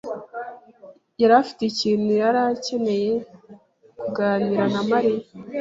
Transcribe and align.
yari 1.21 1.33
afite 1.41 1.61
ikintu 1.71 2.09
yari 2.21 2.39
akeneye 2.51 3.11
kuganira 3.99 4.63
na 4.73 4.81
Mariya. 4.89 5.25